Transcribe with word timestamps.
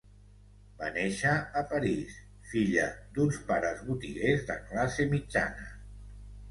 Va 0.79 0.87
néixer 0.95 1.33
a 1.61 1.63
París, 1.75 2.17
filla 2.55 2.89
d'uns 3.19 3.41
pares 3.53 3.87
botiguers 3.93 4.45
de 4.51 4.59
classe 4.73 5.11
mitjana. 5.17 5.71